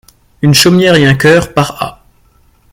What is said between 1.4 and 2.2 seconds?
par A.